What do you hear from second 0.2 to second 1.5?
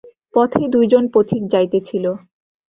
পথে দুইজন পথিক